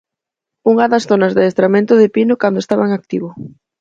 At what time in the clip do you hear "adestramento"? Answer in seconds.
1.43-1.93